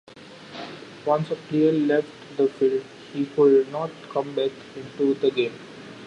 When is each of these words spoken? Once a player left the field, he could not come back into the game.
Once 1.05 1.29
a 1.29 1.35
player 1.35 1.71
left 1.71 2.07
the 2.35 2.47
field, 2.47 2.83
he 3.13 3.23
could 3.27 3.71
not 3.71 3.91
come 4.09 4.33
back 4.33 4.49
into 4.75 5.13
the 5.13 5.29
game. 5.29 5.53